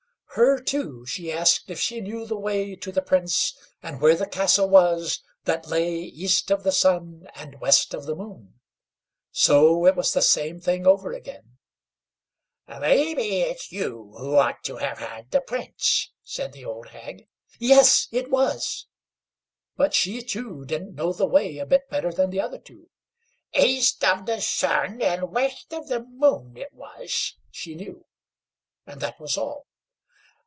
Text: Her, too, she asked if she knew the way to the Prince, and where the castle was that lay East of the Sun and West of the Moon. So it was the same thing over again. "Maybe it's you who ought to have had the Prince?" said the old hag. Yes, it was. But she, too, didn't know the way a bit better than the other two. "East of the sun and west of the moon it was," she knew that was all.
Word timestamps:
Her, 0.35 0.61
too, 0.61 1.05
she 1.05 1.29
asked 1.29 1.69
if 1.69 1.77
she 1.77 1.99
knew 1.99 2.25
the 2.25 2.37
way 2.39 2.73
to 2.77 2.89
the 2.93 3.01
Prince, 3.01 3.53
and 3.83 3.99
where 3.99 4.15
the 4.15 4.25
castle 4.25 4.69
was 4.69 5.21
that 5.43 5.67
lay 5.67 5.91
East 5.93 6.49
of 6.49 6.63
the 6.63 6.71
Sun 6.71 7.27
and 7.35 7.59
West 7.59 7.93
of 7.93 8.05
the 8.05 8.15
Moon. 8.15 8.53
So 9.33 9.85
it 9.85 9.97
was 9.97 10.13
the 10.13 10.21
same 10.21 10.61
thing 10.61 10.87
over 10.87 11.11
again. 11.11 11.57
"Maybe 12.65 13.41
it's 13.41 13.73
you 13.73 14.13
who 14.17 14.37
ought 14.37 14.63
to 14.63 14.77
have 14.77 14.99
had 14.99 15.31
the 15.31 15.41
Prince?" 15.41 16.13
said 16.23 16.53
the 16.53 16.63
old 16.63 16.87
hag. 16.87 17.27
Yes, 17.59 18.07
it 18.09 18.31
was. 18.31 18.87
But 19.75 19.93
she, 19.93 20.21
too, 20.21 20.63
didn't 20.63 20.95
know 20.95 21.11
the 21.11 21.27
way 21.27 21.57
a 21.57 21.65
bit 21.65 21.89
better 21.89 22.13
than 22.13 22.29
the 22.29 22.39
other 22.39 22.57
two. 22.57 22.89
"East 23.53 24.01
of 24.05 24.25
the 24.25 24.39
sun 24.39 25.01
and 25.01 25.29
west 25.33 25.73
of 25.73 25.89
the 25.89 25.99
moon 25.99 26.55
it 26.55 26.71
was," 26.71 27.35
she 27.49 27.75
knew 27.75 28.05
that 28.85 29.19
was 29.19 29.37
all. 29.37 29.65